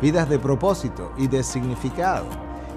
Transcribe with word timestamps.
vidas 0.00 0.28
de 0.28 0.38
propósito 0.38 1.12
y 1.16 1.28
de 1.28 1.42
significado. 1.42 2.26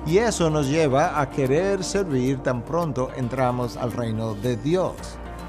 Y 0.06 0.18
eso 0.18 0.50
nos 0.50 0.68
lleva 0.68 1.20
a 1.20 1.30
querer 1.30 1.84
servir 1.84 2.40
tan 2.40 2.62
pronto 2.64 3.10
entramos 3.16 3.78
al 3.78 3.92
reino 3.92 4.34
de 4.34 4.58
Dios. 4.58 4.96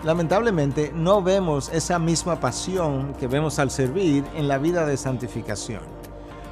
Lamentablemente 0.02 0.92
no 0.94 1.22
vemos 1.22 1.70
esa 1.72 1.98
misma 1.98 2.40
pasión 2.40 3.14
que 3.18 3.26
vemos 3.26 3.58
al 3.58 3.70
servir 3.70 4.24
en 4.34 4.48
la 4.48 4.58
vida 4.58 4.86
de 4.86 4.96
santificación. 4.96 5.82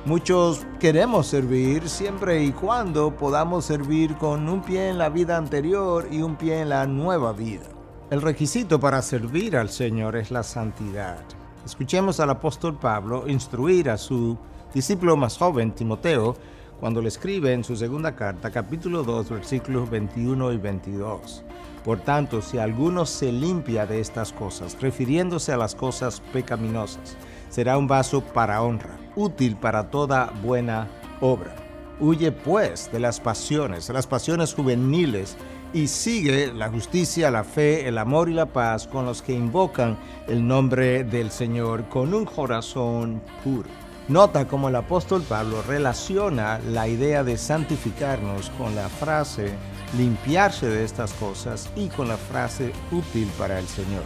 Muchos 0.04 0.64
queremos 0.78 1.26
servir 1.26 1.88
siempre 1.88 2.42
y 2.42 2.52
cuando 2.52 3.16
podamos 3.16 3.64
servir 3.64 4.16
con 4.16 4.48
un 4.48 4.62
pie 4.62 4.90
en 4.90 4.98
la 4.98 5.08
vida 5.08 5.36
anterior 5.36 6.08
y 6.10 6.22
un 6.22 6.36
pie 6.36 6.60
en 6.60 6.68
la 6.68 6.86
nueva 6.86 7.32
vida. 7.32 7.64
El 8.10 8.22
requisito 8.22 8.80
para 8.80 9.02
servir 9.02 9.56
al 9.56 9.68
Señor 9.68 10.16
es 10.16 10.30
la 10.30 10.42
santidad. 10.42 11.18
Escuchemos 11.64 12.20
al 12.20 12.30
apóstol 12.30 12.78
Pablo 12.78 13.28
instruir 13.28 13.90
a 13.90 13.98
su 13.98 14.38
discípulo 14.74 15.16
más 15.16 15.36
joven, 15.38 15.72
Timoteo, 15.72 16.36
cuando 16.80 17.02
le 17.02 17.08
escribe 17.08 17.52
en 17.52 17.64
su 17.64 17.76
segunda 17.76 18.14
carta, 18.14 18.50
capítulo 18.50 19.02
2, 19.02 19.30
versículos 19.30 19.90
21 19.90 20.52
y 20.52 20.56
22. 20.58 21.42
Por 21.84 22.00
tanto, 22.00 22.42
si 22.42 22.58
alguno 22.58 23.06
se 23.06 23.32
limpia 23.32 23.86
de 23.86 24.00
estas 24.00 24.32
cosas, 24.32 24.76
refiriéndose 24.80 25.52
a 25.52 25.56
las 25.56 25.74
cosas 25.74 26.20
pecaminosas, 26.32 27.16
será 27.48 27.78
un 27.78 27.86
vaso 27.86 28.20
para 28.20 28.62
honra, 28.62 28.96
útil 29.16 29.56
para 29.56 29.90
toda 29.90 30.32
buena 30.42 30.88
obra. 31.20 31.54
Huye 31.98 32.30
pues 32.30 32.92
de 32.92 33.00
las 33.00 33.18
pasiones, 33.18 33.88
las 33.88 34.06
pasiones 34.06 34.54
juveniles, 34.54 35.36
y 35.72 35.86
sigue 35.88 36.52
la 36.52 36.70
justicia, 36.70 37.30
la 37.30 37.44
fe, 37.44 37.88
el 37.88 37.98
amor 37.98 38.28
y 38.28 38.34
la 38.34 38.46
paz 38.46 38.86
con 38.86 39.04
los 39.04 39.20
que 39.20 39.34
invocan 39.34 39.98
el 40.26 40.46
nombre 40.46 41.04
del 41.04 41.30
Señor 41.30 41.88
con 41.88 42.14
un 42.14 42.24
corazón 42.24 43.20
puro. 43.44 43.87
Nota 44.08 44.48
cómo 44.48 44.70
el 44.70 44.76
apóstol 44.76 45.22
Pablo 45.22 45.60
relaciona 45.60 46.60
la 46.60 46.88
idea 46.88 47.24
de 47.24 47.36
santificarnos 47.36 48.48
con 48.56 48.74
la 48.74 48.88
frase 48.88 49.54
limpiarse 49.98 50.66
de 50.66 50.82
estas 50.82 51.12
cosas 51.12 51.68
y 51.76 51.88
con 51.88 52.08
la 52.08 52.16
frase 52.16 52.72
útil 52.90 53.30
para 53.36 53.58
el 53.58 53.68
Señor. 53.68 54.02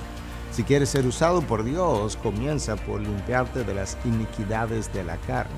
Si 0.51 0.65
quieres 0.65 0.89
ser 0.89 1.07
usado 1.07 1.41
por 1.43 1.63
Dios, 1.63 2.17
comienza 2.17 2.75
por 2.75 3.01
limpiarte 3.01 3.63
de 3.63 3.75
las 3.75 3.97
iniquidades 4.05 4.93
de 4.93 5.05
la 5.05 5.19
carne. 5.19 5.55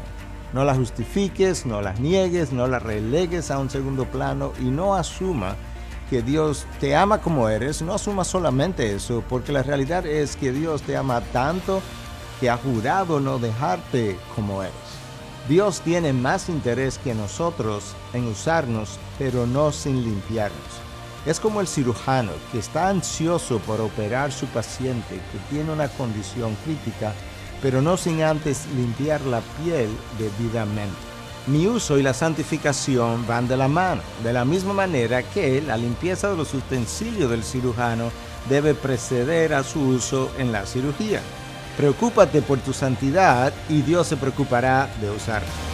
No 0.53 0.63
las 0.63 0.77
justifiques, 0.77 1.65
no 1.65 1.81
las 1.81 1.99
niegues, 1.99 2.53
no 2.53 2.67
las 2.67 2.83
relegues 2.83 3.51
a 3.51 3.59
un 3.59 3.71
segundo 3.71 4.05
plano 4.05 4.53
y 4.61 4.65
no 4.65 4.95
asuma 4.95 5.57
que 6.11 6.21
Dios 6.21 6.67
te 6.81 6.95
ama 6.95 7.23
como 7.23 7.49
eres, 7.49 7.81
no 7.81 7.95
asuma 7.95 8.25
solamente 8.25 8.95
eso, 8.95 9.25
porque 9.27 9.53
la 9.53 9.63
realidad 9.63 10.05
es 10.05 10.37
que 10.37 10.53
Dios 10.53 10.83
te 10.83 10.99
ama 10.99 11.23
tanto 11.33 11.81
que 12.41 12.51
ha 12.51 12.57
jurado 12.57 13.21
no 13.21 13.39
dejarte 13.39 14.19
como 14.35 14.63
eres. 14.63 14.75
Dios 15.49 15.81
tiene 15.83 16.13
más 16.13 16.49
interés 16.49 16.99
que 16.99 17.15
nosotros 17.15 17.95
en 18.13 18.27
usarnos, 18.27 18.99
pero 19.19 19.47
no 19.47 19.73
sin 19.73 20.03
limpiarnos. 20.03 20.59
Es 21.27 21.41
como 21.41 21.61
el 21.61 21.69
cirujano 21.69 22.33
que 22.51 22.59
está 22.59 22.89
ansioso 22.89 23.59
por 23.59 23.81
operar 23.81 24.33
su 24.33 24.47
paciente 24.47 25.21
que 25.33 25.39
tiene 25.51 25.73
una 25.73 25.89
condición 25.89 26.57
crítica, 26.65 27.13
pero 27.63 27.83
no 27.83 27.97
sin 27.97 28.23
antes 28.23 28.67
limpiar 28.75 29.21
la 29.23 29.41
piel 29.63 29.89
debidamente. 30.19 30.97
Mi 31.47 31.67
uso 31.67 31.99
y 31.99 32.03
la 32.03 32.15
santificación 32.15 33.27
van 33.27 33.47
de 33.47 33.59
la 33.59 33.69
mano, 33.69 34.01
de 34.23 34.33
la 34.33 34.47
misma 34.47 34.73
manera 34.73 35.23
que 35.23 35.61
la 35.61 35.77
limpieza 35.77 36.31
de 36.31 36.37
los 36.39 36.55
utensilios 36.55 37.31
del 37.31 37.45
cirujano 37.45 38.11
debe 38.49 38.73
preceder 38.75 39.53
a 39.53 39.63
su 39.63 39.81
uso 39.81 40.31
en 40.39 40.53
la 40.53 40.65
cirugía. 40.65 41.21
Preocúpate 41.77 42.41
por 42.41 42.59
tu 42.59 42.73
santidad 42.73 43.53
y 43.69 43.83
Dios 43.83 44.07
se 44.07 44.17
preocupará 44.17 44.89
de 45.01 45.11
usarte. 45.11 45.74